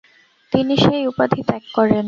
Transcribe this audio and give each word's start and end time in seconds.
তিনি 0.53 0.73
সেই 0.77 1.03
উপাধি 1.07 1.41
ত্যাগ 1.47 1.63
করেন। 1.73 1.99